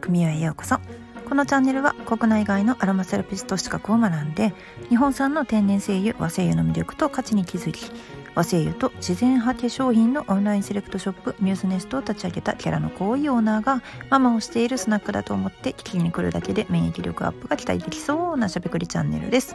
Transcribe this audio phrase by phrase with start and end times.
[0.00, 0.78] 組合へようこそ。
[1.28, 4.52] このチャンネルは国内外のアロマセラピスト資格を学んで
[4.88, 7.92] 日本産の天然精油和精油の魅力と価値に気づき
[8.34, 19.54] 和精油と自然派化粧品のオンラインセレクトショップミューズネストを立ち上げたキャラの濃いオーナーがママをしているスナックだと思って聞きに来るだけで免疫力アップが期待できそうなしゃべくりチャンネルです。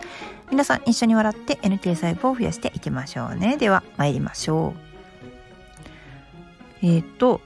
[0.51, 3.57] 皆さん一緒に笑って NK 細胞を増やしていきましょうね。
[3.57, 4.73] では参りましょ
[6.81, 6.85] う。
[6.85, 7.41] えっ、と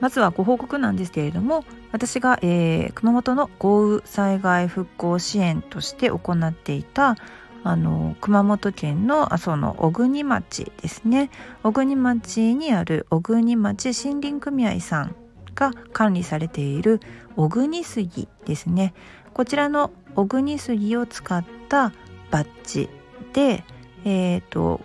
[0.00, 7.16] まずはご報告なんですけれども私が、えー、熊本の豪雨災害復興支援として行っていた
[7.64, 11.30] あの熊本県のあその小国町ですね。
[11.62, 15.16] 小国町にある小国町森林組合さん
[15.54, 17.00] が管理されている
[17.36, 18.94] 小国杉ですね。
[19.34, 21.92] こちらの小国杉を使った
[22.30, 22.88] バッジ
[23.32, 23.64] で
[24.04, 24.80] えっ、ー、と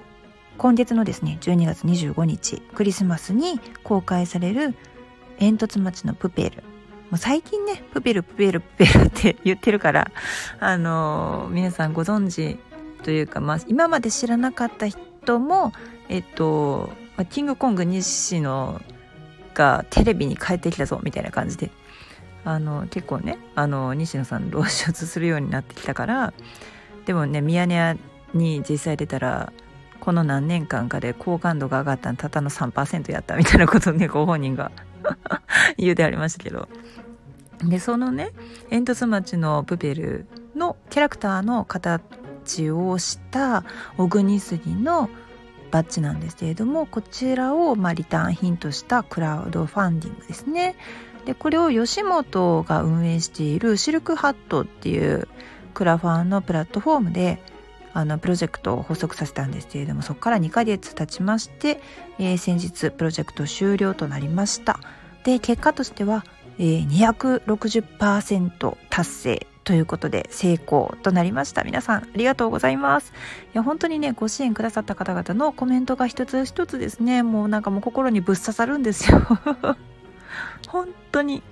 [0.58, 4.76] 今月のですね12月25日クリスマスに公開される
[5.40, 6.64] 煙突町のプペル。
[7.10, 10.12] もう最近ねプペルプペルプペル って言ってるから
[10.60, 12.58] あのー、皆さんご存知
[13.04, 15.74] というか、まあ、今まで知らなかった人も
[16.10, 16.92] えっと、
[17.30, 18.82] キングコング西野
[19.54, 21.72] がテレビに帰ってきたぞみたいな感じで
[22.46, 26.34] あの結構ねあの西野さん露出するようになってきたから
[27.06, 27.98] でもねミヤネ屋
[28.34, 29.54] に実際出たら
[30.00, 34.72] この何年間かで好感度が上がったのたったの3%やったみたいなことをねご本人が
[35.78, 36.68] 言うてありましたけど。
[37.64, 38.32] でそのね
[38.70, 43.64] 煙突町のプペルのキャラクターの形をした
[43.98, 45.10] 小国杉の
[45.72, 50.76] バッジなんですけれどもこちらをまあリターン品としたクラウドファンディングですね。
[51.26, 55.28] でこれを吉本が運営しているシルクハットっていう
[55.74, 57.42] クラファンのプラットフォームで
[57.94, 61.80] あのプロジェクトを発足させたんですけれどもそこから2ヶ月経ちまして、
[62.20, 64.80] えー、先日プロジェクト終了となりました。
[65.24, 66.26] で結果としては、
[66.58, 71.64] えー、260%達成ということで成功となりました。
[71.64, 73.14] 皆さんありがとうございます。
[73.54, 77.24] いや本当にねご支援くださった方々のコメントが一つ一つですね。
[77.24, 79.22] もうなんかもう心にぶっ刺さるんですよ。
[80.68, 81.44] 本当に。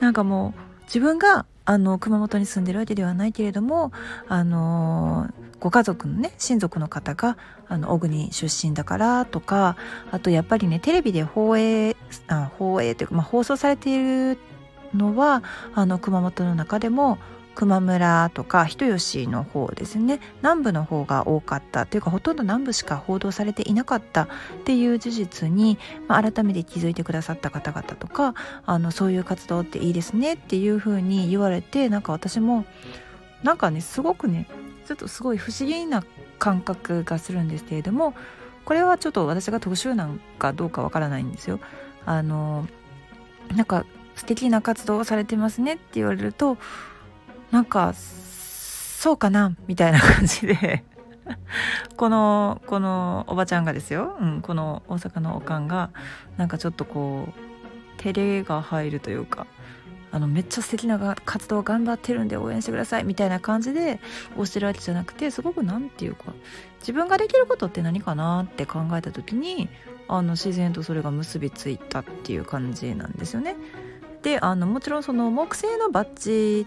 [0.00, 3.92] なんかもう自分があの熊本に住んでるわけではないけれども
[4.28, 5.28] あの
[5.64, 7.38] ご家族のね親族の方が
[7.68, 9.78] あの小国出身だからとか
[10.10, 14.38] あとやっぱりねテレビで放映あ放映というか、まあ、放送されている
[14.92, 15.42] のは
[15.74, 17.16] あの熊本の中でも
[17.58, 20.20] 球磨村とか人吉の方ですね。
[20.42, 24.28] 南部の方が多かったというかほとんど南部しか報道されていなかったっ
[24.64, 28.34] ていう事実に、まあ、改めて気づいてくださった方々とか
[28.66, 32.66] あのそういう活動っていいですねっていうふうに言われてなんか私も
[33.44, 34.46] なんかねすごくね
[34.86, 36.04] ちょっとすごい不思議な
[36.38, 38.14] 感覚がするんですけれども
[38.64, 41.60] これはちょっと私が特殊なんかどうかわからないんですよ。
[42.06, 42.66] あの
[43.54, 43.84] なんか
[44.14, 46.56] 素敵な活動をされてますねって言われると
[47.50, 50.84] なんかそうかなみたいな感じで
[51.96, 55.90] このこのおばちゃんがですよ、うん、この大阪のおかんが
[56.36, 59.46] なんかちょっとこう照れが入るというか
[60.14, 63.98] あのめっちゃ素敵な活動頑張ってるんで応援してくださいみたいな感じで
[64.34, 66.32] 押してるわけじゃなくてすごく何て言うか
[66.78, 69.68] 自分ができることって何かなって考えた時に
[70.06, 73.56] あの自然とそれが結びついたっていう感じなんですよね。
[74.22, 76.64] であのもちろんその木製のバッジ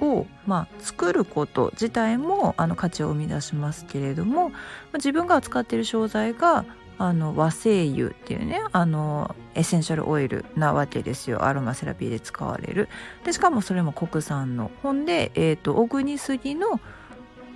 [0.00, 4.52] を、まあ、作ること自体もあの価値を生み出しますけれども
[4.94, 6.64] 自分が扱っている商材が
[6.98, 11.44] あの和精油っていうねあのエッセンシャルオイルなわけですよ。
[11.44, 12.88] アロマセラピーで使われる。
[13.24, 16.80] でしかもそれも国産のほんで、えーと、小国杉の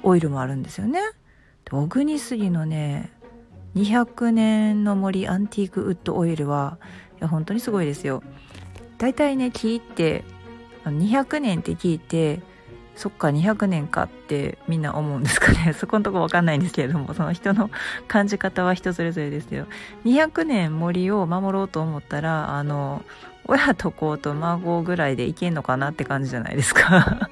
[0.05, 1.01] オイルもあるんですよね。
[1.69, 3.11] 小国杉のね
[3.75, 6.79] 200年の森アンティークウッドオイルは
[7.19, 8.23] いや本当にすごいですよ。
[8.99, 10.23] だいたいね木って
[10.91, 12.41] 200年って聞いて
[12.97, 15.73] そっか200年かってみんな思うんですかね。
[15.79, 17.71] そこのとこ分かんないんですけれどもその人の
[18.07, 19.67] 感じ方は人それぞれですけど。
[20.05, 23.03] 200年森を守ろうと思ったらあの
[23.47, 27.31] 親と子と孫ぐらいでいけんのかなって感じじゃないですか。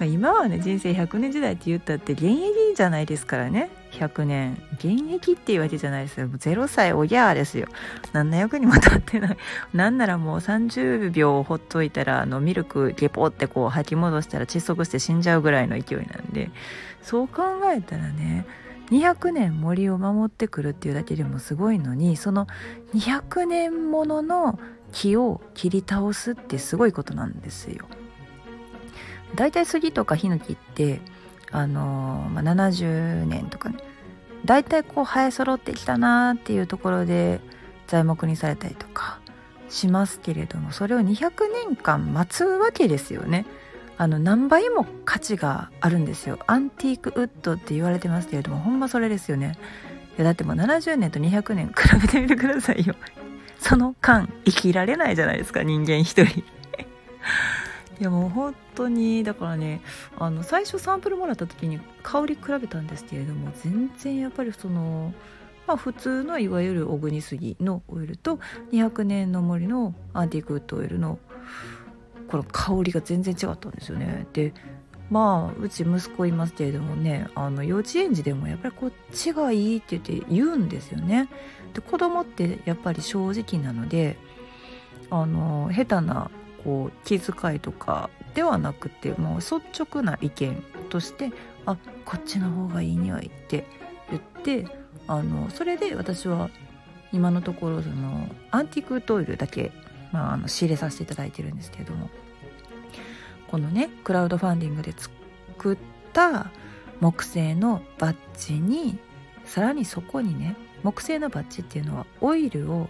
[0.00, 3.70] 今はね人生100年時代って言ったって現役じゃないですからね。
[3.98, 4.62] 100年。
[4.74, 6.28] 現役っていうわけじゃないですよ。
[6.28, 7.68] 0歳おぎゃーですよ。
[8.12, 9.36] 何の役にも立ってない。
[9.74, 16.50] なんならもう30秒ほっといたらあのミルクゲポってこう吐き戻したら窒息して死んじゃうぐらいの勢いなんで。
[17.02, 17.42] そう考
[17.74, 18.44] えたらね
[18.90, 22.46] 200年森を守ってくるっていうだけでもすごいのにその
[22.94, 24.58] 200年ものの
[24.92, 27.86] 木を切り倒すってすごいことなんですよ。
[29.34, 31.00] だいたい杉とかヒノキって
[31.50, 33.78] あの、まあ、70年とかね。
[34.44, 37.40] 大体こう生え揃ってきたなーっていうところで
[37.86, 39.18] 材木にされたりとか
[39.68, 41.32] しますけれどもそれを200
[41.66, 43.46] 年間待つわけですよね。
[44.00, 46.38] あの何倍も価値があるんですよ。
[46.46, 49.58] アンティークウッドって言われてますけれどもほんまそれですよね。
[50.16, 52.94] いやだってもう70年と200年比べてみてくださいよ。
[53.58, 56.44] その間生きられないじゃないですか人間一人。
[58.00, 59.80] いやもう本当にだからね
[60.18, 65.12] あの最初サンプルもらった時に香り比べたんですけれども全然やっぱりその
[65.66, 68.38] まあ普通のいわゆる小国杉のオイルと
[68.72, 71.18] 200年の森のアンティークウッドオイルの
[72.28, 74.26] この香りが全然違ったんですよね。
[74.32, 74.52] で
[75.10, 81.28] まあうち息子いますけれどもねあの幼稚園児でもやっぱりこっちがいいって言って言うんですよね。
[81.74, 84.16] で子供ってやっぱり正直なので
[85.10, 86.30] あの下手な
[86.68, 91.32] こう気遣いとかではなくてもう率直な意見として
[91.64, 93.64] 「あこっちの方がいい匂い」って
[94.10, 94.66] 言って
[95.06, 96.50] あのそれで私は
[97.10, 99.72] 今のところそのアンティークトイルだけ
[100.12, 102.08] まあ、あの仕入れさせていただいてるんですけれども
[103.48, 105.78] このねクラウドファンディングで作っ
[106.14, 106.50] た
[107.00, 108.98] 木製のバッジに
[109.44, 112.88] さらにそこにね木製のバッジっていうのはオイルを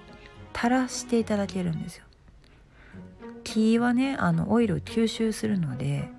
[0.55, 2.05] 垂らしていただけるんですよ。
[3.53, 6.11] 木はねあのオイルを吸収するので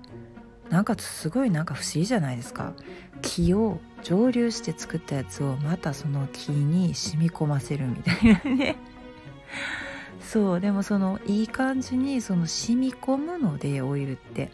[0.68, 2.74] なんかすごいなんか不思議じゃないですか。
[3.22, 8.76] 木を蒸留して作ったやつをまたその木に染み込ませるみたいなね。
[10.22, 14.50] そうでもそのいい感じにその染み込むのでオイルって。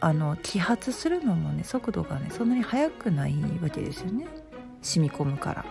[0.00, 4.26] あの揮発するのもね速度がねそんなに速くないわけですよね。
[4.80, 5.64] 染み込むから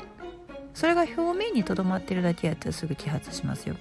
[0.75, 3.75] それが表面にとどまってるだけやったらすぐ揮発しますよ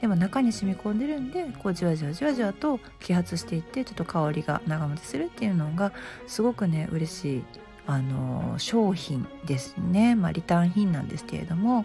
[0.00, 5.92] でも中に染み込んでるんでこうじわじわじわじわと揮発していってちょっと香りが長持ちするっていうのが
[6.28, 7.44] すごくね嬉しい
[7.86, 11.84] あの商品ですねまあリターン品なんですけれども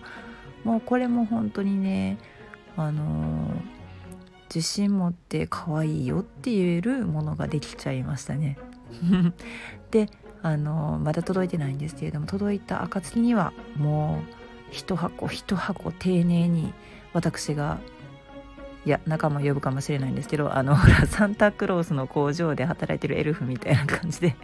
[0.63, 2.17] もうこれも本当にね
[2.79, 3.51] あの、
[4.53, 8.57] 自信持って可愛いよって言えるものができちゃいましたね。
[9.91, 10.09] で
[10.41, 14.38] あの、まだ届いてないんですけれども届いた暁にはもう
[14.71, 16.73] 一箱一箱丁寧に
[17.13, 17.79] 私が
[18.85, 24.35] いや仲間呼ぶかもしれないんですけどあのほらサンタクロースの工場で働いてるエルフみたいな感じで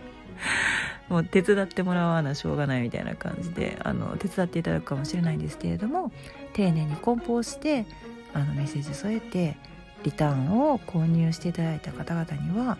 [1.07, 6.11] もう手伝ってもらわなしょうがないみたいな感じであの手伝っていただくかもしれないんですけれども
[6.53, 7.85] 丁寧に梱包して
[8.33, 9.57] あのメッセージ添えて
[10.03, 12.77] リターンを購入していただいた方々には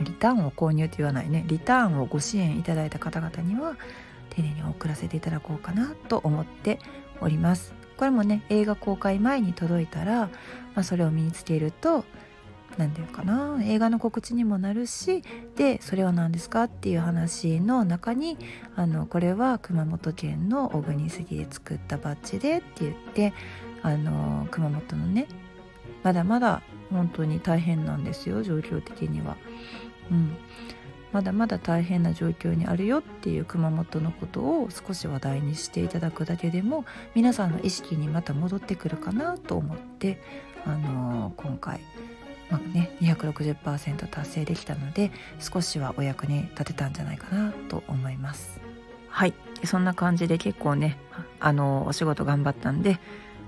[0.00, 3.74] リターンを購入って言わないねリターンをご支援いただいた方々には
[4.30, 6.78] 丁寧に送らせていただこうかなと思って
[7.20, 10.30] おりますこれもね映画公開前に届いたら、ま
[10.76, 12.04] あ、それを身につけると
[12.78, 15.22] 何て言うかな映画の告知にもなるし
[15.56, 18.38] でそれは何ですかっていう話の中に
[18.76, 23.34] あのこれは熊本県の小国杉で作ったバッジでって言って
[23.82, 25.26] あの熊本のね
[26.02, 29.36] まだまだ本当に大変なんですよ状況的には。
[30.10, 30.36] うん
[31.12, 36.84] まだまだ大変な状況にあるよっていう熊本のことを少し話題にしていただくだけでも
[37.14, 40.20] 皆さんの意識にまた戻ってくるかなと思って、
[40.64, 41.80] あのー、今回
[42.50, 48.60] まあね、260%達成できたので少しはお役に立てたんじゃないかなと思います。
[49.08, 49.34] はい。
[49.64, 50.96] そんな感じで結構ね
[51.38, 52.98] あのお仕事頑張ったんで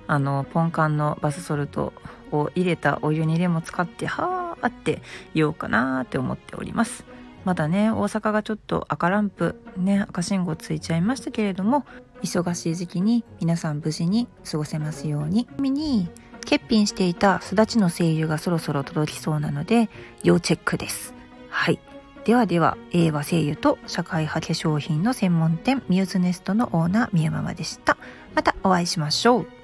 [0.07, 1.93] あのポンカンのバスソルト
[2.31, 5.03] を入れたお湯にレモン使ってはーって
[5.35, 7.05] 言おうかなって思っております。
[7.45, 11.85] まだね大阪がちょっと赤ランプね赤信号ついちゃいましたけれども
[12.23, 16.09] 忙しい時期に皆さん無事に過ごせますようにちなみに
[16.43, 19.89] 欠品していたすだちの精油がそろそろ届きそうなので
[20.23, 21.15] 要チェックです。
[21.49, 21.79] はい。
[22.25, 27.97] ではでは、英和精油と社会派化粧品の専門店ミューズネストのオーナー宮ママでした。
[28.35, 29.62] またお会いしましょう。